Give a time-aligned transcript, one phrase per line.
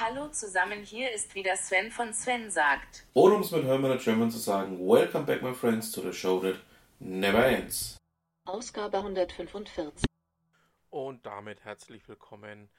[0.00, 3.04] Hallo zusammen, hier ist wieder Sven von Sven sagt.
[3.14, 6.38] Oder um es mit Hermann German zu sagen, Welcome back my friends to the show
[6.38, 6.54] that
[7.00, 7.96] never ends.
[8.44, 10.04] Ausgabe 145.
[10.90, 12.70] Und damit herzlich willkommen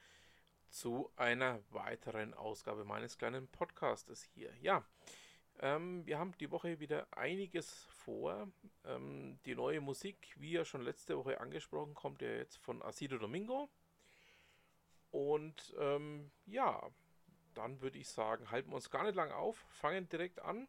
[0.70, 4.54] zu einer weiteren Ausgabe meines kleinen Podcastes hier.
[4.62, 4.82] Ja,
[5.60, 8.48] ähm, wir haben die Woche wieder einiges vor.
[8.86, 13.18] Ähm, die neue Musik, wie ja schon letzte Woche angesprochen, kommt ja jetzt von Asido
[13.18, 13.68] Domingo.
[15.10, 16.90] Und ähm, ja,
[17.60, 20.66] dann würde ich sagen, halten wir uns gar nicht lang auf, fangen direkt an.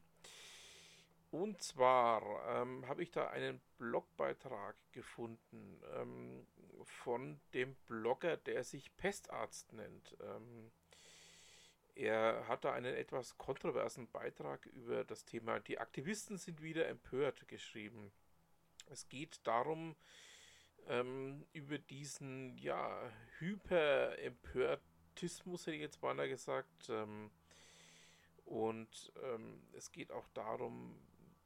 [1.32, 2.22] Und zwar
[2.62, 6.46] ähm, habe ich da einen Blogbeitrag gefunden ähm,
[6.84, 10.18] von dem Blogger, der sich Pestarzt nennt.
[10.22, 10.72] Ähm,
[11.96, 17.48] er hat da einen etwas kontroversen Beitrag über das Thema Die Aktivisten sind wieder empört
[17.48, 18.12] geschrieben.
[18.90, 19.96] Es geht darum,
[20.88, 23.10] ähm, über diesen ja,
[25.12, 26.90] Hyper-Empörtismus, hätte ich jetzt beinahe gesagt.
[26.90, 27.32] Ähm,
[28.46, 30.96] und ähm, es geht auch darum,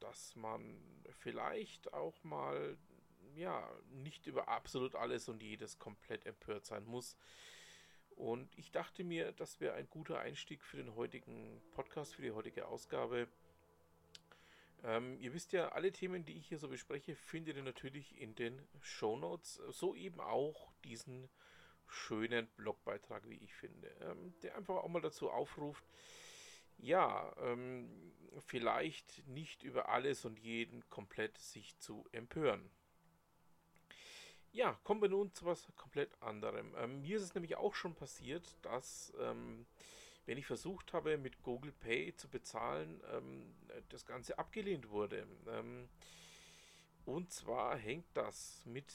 [0.00, 0.80] dass man
[1.18, 2.76] vielleicht auch mal
[3.34, 7.16] ja nicht über absolut alles und jedes komplett empört sein muss.
[8.10, 12.32] Und ich dachte mir, das wäre ein guter Einstieg für den heutigen Podcast, für die
[12.32, 13.28] heutige Ausgabe.
[14.84, 18.34] Ähm, ihr wisst ja, alle Themen, die ich hier so bespreche, findet ihr natürlich in
[18.34, 19.60] den Show Notes.
[19.68, 21.28] So eben auch diesen
[21.88, 25.84] schönen Blogbeitrag, wie ich finde, ähm, der einfach auch mal dazu aufruft,
[26.78, 28.12] ja, ähm,
[28.46, 32.70] vielleicht nicht über alles und jeden komplett sich zu empören.
[34.52, 36.74] Ja, kommen wir nun zu was komplett anderem.
[36.78, 39.66] Ähm, mir ist es nämlich auch schon passiert, dass ähm,
[40.26, 43.54] wenn ich versucht habe, mit Google Pay zu bezahlen, ähm,
[43.88, 45.26] das Ganze abgelehnt wurde.
[45.48, 45.88] Ähm,
[47.04, 48.92] und zwar hängt das mit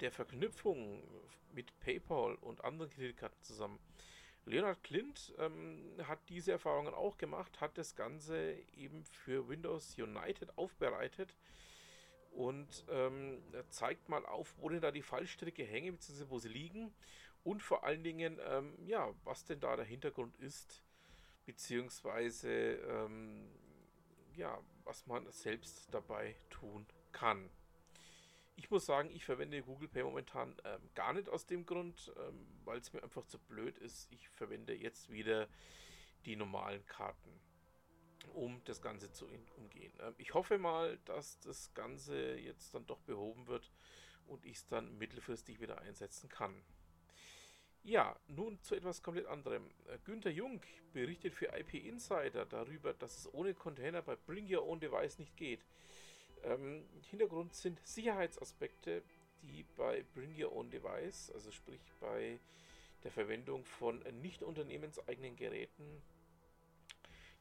[0.00, 1.02] der Verknüpfung
[1.52, 3.78] mit PayPal und anderen Kreditkarten zusammen.
[4.44, 10.56] Leonard Clint ähm, hat diese Erfahrungen auch gemacht, hat das Ganze eben für Windows United
[10.56, 11.34] aufbereitet
[12.30, 16.94] und ähm, zeigt mal auf, wo denn da die Fallstricke hängen, beziehungsweise wo sie liegen
[17.42, 20.82] und vor allen Dingen, ähm, ja, was denn da der Hintergrund ist,
[21.44, 23.48] beziehungsweise, ähm,
[24.34, 27.48] ja, was man selbst dabei tun kann.
[28.58, 32.46] Ich muss sagen, ich verwende Google Pay momentan ähm, gar nicht aus dem Grund, ähm,
[32.64, 34.10] weil es mir einfach zu blöd ist.
[34.10, 35.46] Ich verwende jetzt wieder
[36.24, 37.30] die normalen Karten,
[38.32, 39.92] um das Ganze zu umgehen.
[40.00, 43.70] Ähm, ich hoffe mal, dass das Ganze jetzt dann doch behoben wird
[44.26, 46.54] und ich es dann mittelfristig wieder einsetzen kann.
[47.82, 49.70] Ja, nun zu etwas komplett anderem.
[49.86, 50.60] Äh, Günther Jung
[50.92, 55.36] berichtet für IP Insider darüber, dass es ohne Container bei Bring Your Own Device nicht
[55.36, 55.64] geht.
[56.46, 59.02] Ähm, Hintergrund sind Sicherheitsaspekte,
[59.42, 62.38] die bei Bring Your Own Device, also sprich bei
[63.02, 66.02] der Verwendung von nicht unternehmenseigenen Geräten,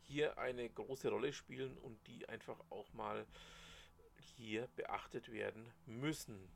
[0.07, 3.25] hier eine große Rolle spielen und die einfach auch mal
[4.38, 6.49] hier beachtet werden müssen.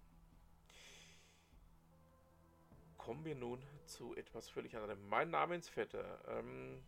[2.98, 5.08] Kommen wir nun zu etwas völlig anderem.
[5.08, 6.84] Mein Namensvetter, ähm,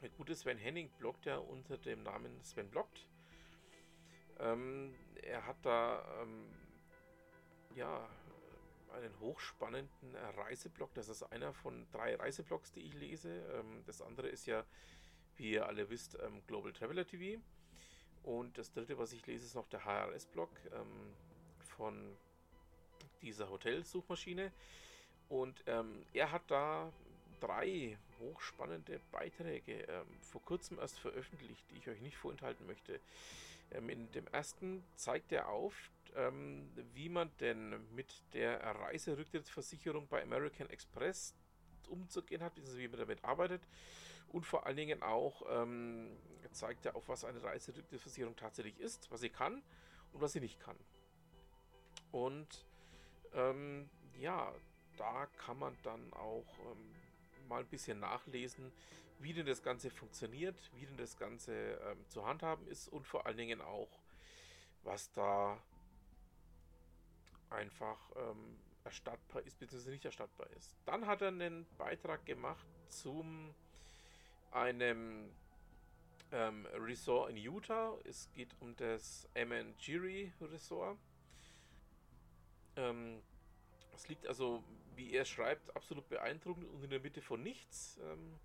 [0.00, 3.08] der gute Sven Henning bloggt ja unter dem Namen Sven bloggt.
[4.40, 6.46] Ähm, er hat da ähm,
[7.74, 8.08] ja
[8.92, 10.92] einen hochspannenden Reiseblog.
[10.94, 13.42] Das ist einer von drei Reiseblogs, die ich lese.
[13.54, 14.64] Ähm, das andere ist ja,
[15.36, 17.40] wie ihr alle wisst, ähm, Global Traveler TV.
[18.22, 21.14] Und das dritte, was ich lese, ist noch der HRS-Blog ähm,
[21.60, 22.16] von
[23.22, 24.52] dieser Hotelsuchmaschine.
[25.28, 26.90] Und er hat da
[27.38, 29.86] drei hochspannende Beiträge
[30.22, 32.98] vor kurzem erst veröffentlicht, die ich euch nicht vorenthalten möchte.
[33.72, 40.22] Ähm, in dem ersten zeigt er auf, ähm, wie man denn mit der Reiserücktrittsversicherung bei
[40.22, 41.34] American Express
[41.88, 43.62] umzugehen hat, wie man damit arbeitet.
[44.28, 46.16] Und vor allen Dingen auch ähm,
[46.52, 49.62] zeigt er auf, was eine Reiserücktrittsversicherung tatsächlich ist, was sie kann
[50.12, 50.76] und was sie nicht kann.
[52.12, 52.66] Und
[53.32, 54.52] ähm, ja,
[54.96, 56.94] da kann man dann auch ähm,
[57.48, 58.72] mal ein bisschen nachlesen,
[59.18, 63.26] wie denn das Ganze funktioniert, wie denn das Ganze ähm, zu handhaben ist und vor
[63.26, 63.90] allen Dingen auch,
[64.84, 65.60] was da
[67.50, 69.90] einfach ähm, erstattbar ist, bzw.
[69.90, 70.76] nicht erstattbar ist.
[70.84, 73.54] Dann hat er einen Beitrag gemacht zum
[74.50, 75.30] einem
[76.32, 77.96] ähm, Resort in Utah.
[78.04, 80.98] Es geht um das Amangiri Resort.
[82.76, 83.20] Ähm,
[83.98, 84.62] es liegt also,
[84.94, 87.98] wie er schreibt, absolut beeindruckend und in der Mitte von nichts.
[88.00, 88.38] Ähm,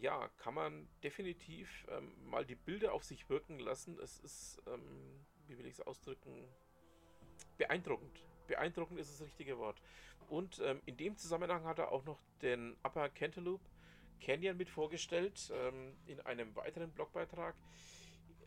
[0.00, 3.98] ja, kann man definitiv ähm, mal die Bilder auf sich wirken lassen.
[3.98, 6.44] Es ist, ähm, wie will ich es ausdrücken,
[7.56, 8.24] beeindruckend.
[8.46, 9.80] beeindruckend ist das richtige Wort.
[10.28, 13.64] Und ähm, in dem Zusammenhang hat er auch noch den Upper Cantaloupe
[14.20, 17.54] Canyon mit vorgestellt ähm, in einem weiteren Blogbeitrag.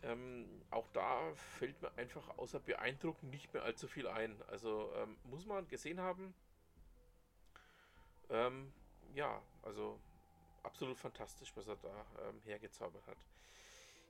[0.02, 4.40] Ähm, auch da fällt mir einfach außer beeindruckend nicht mehr allzu viel ein.
[4.48, 6.34] Also ähm, muss man gesehen haben.
[8.30, 8.72] Ähm,
[9.14, 10.00] ja, also
[10.62, 13.18] absolut fantastisch, was er da ähm, hergezaubert hat.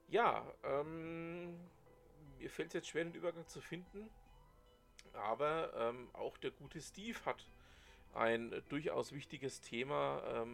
[0.08, 1.58] Ja, ähm,
[2.38, 4.08] mir fällt es jetzt schwer, den Übergang zu finden.
[5.12, 7.46] Aber ähm, auch der gute Steve hat
[8.14, 10.46] ein durchaus wichtiges Thema,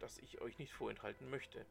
[0.00, 1.64] das ich euch nicht vorenthalten möchte.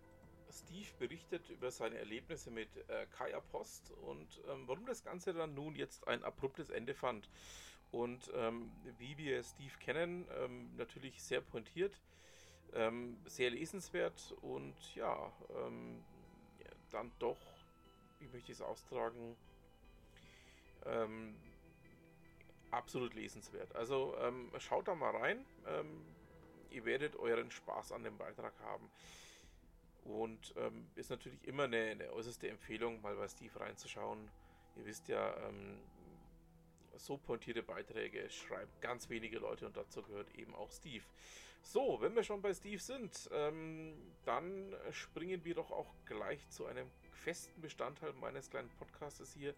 [0.51, 5.53] Steve berichtet über seine Erlebnisse mit äh, Kaya Post und ähm, warum das Ganze dann
[5.53, 7.29] nun jetzt ein abruptes Ende fand.
[7.91, 11.99] Und ähm, wie wir Steve kennen, ähm, natürlich sehr pointiert,
[12.73, 16.03] ähm, sehr lesenswert und ja, ähm,
[16.91, 17.39] dann doch,
[18.19, 19.35] wie möchte ich es austragen,
[20.85, 21.35] ähm,
[22.71, 23.75] absolut lesenswert.
[23.75, 24.15] Also
[24.59, 25.43] schaut da mal rein
[26.71, 28.89] ihr werdet euren Spaß an dem Beitrag haben.
[30.03, 34.29] Und ähm, ist natürlich immer eine, eine, äußerste Empfehlung, mal bei Steve reinzuschauen.
[34.75, 35.79] Ihr wisst ja, ähm,
[36.97, 41.03] so pointierte Beiträge schreiben ganz wenige Leute und dazu gehört eben auch Steve.
[41.61, 43.93] So, wenn wir schon bei Steve sind, ähm,
[44.25, 49.53] dann springen wir doch auch gleich zu einem festen Bestandteil meines kleinen Podcastes hier.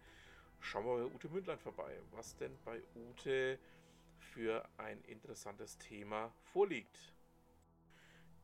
[0.60, 1.98] Schauen wir bei Ute Mündlein vorbei.
[2.12, 3.58] Was denn bei Ute
[4.22, 7.12] für ein interessantes Thema vorliegt.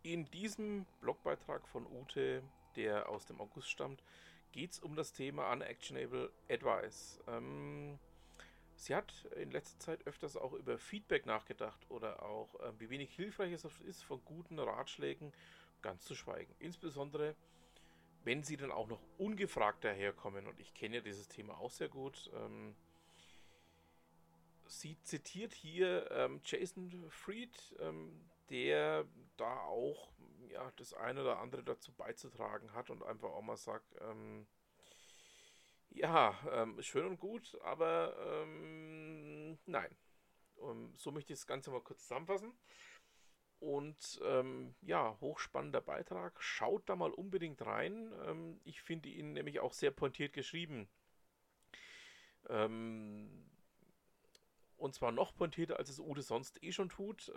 [0.02, 2.42] In diesem Blogbeitrag von Ute,
[2.76, 4.02] der aus dem August stammt,
[4.52, 7.20] geht es um das Thema Unactionable Advice.
[7.26, 7.98] Ähm,
[8.76, 13.14] sie hat in letzter Zeit öfters auch über Feedback nachgedacht oder auch äh, wie wenig
[13.14, 15.32] hilfreich es ist, von guten Ratschlägen
[15.82, 16.54] ganz zu schweigen.
[16.58, 17.34] Insbesondere,
[18.24, 20.46] wenn sie dann auch noch ungefragt daherkommen.
[20.46, 22.30] Und ich kenne ja dieses Thema auch sehr gut.
[22.34, 22.74] Ähm,
[24.66, 29.06] sie zitiert hier ähm, Jason Fried, ähm, der
[29.36, 30.12] da auch
[30.50, 34.46] ja, das eine oder andere dazu beizutragen hat und einfach auch mal sagt, ähm,
[35.90, 39.94] ja, ähm, schön und gut, aber ähm, nein.
[40.56, 42.52] Um, so möchte ich das Ganze mal kurz zusammenfassen.
[43.60, 46.42] Und ähm, ja, hochspannender Beitrag.
[46.42, 48.60] Schaut da mal unbedingt rein.
[48.64, 50.88] ich finde ihn nämlich auch sehr pointiert geschrieben.
[52.48, 53.48] Ähm,
[54.76, 57.32] und zwar noch pointierter, als es Ute sonst eh schon tut.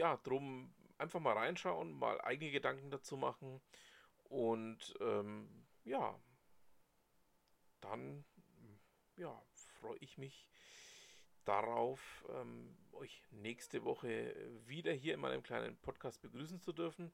[0.00, 3.60] Ja, drum einfach mal reinschauen, mal eigene Gedanken dazu machen.
[4.30, 6.18] Und ähm, ja,
[7.82, 8.24] dann
[9.18, 9.38] ja,
[9.78, 10.48] freue ich mich
[11.44, 17.12] darauf, ähm, euch nächste Woche wieder hier in meinem kleinen Podcast begrüßen zu dürfen.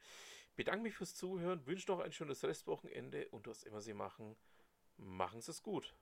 [0.55, 4.37] Bedanke mich fürs Zuhören, wünsche noch ein schönes Restwochenende und was immer Sie machen,
[4.97, 5.93] machen Sie es gut.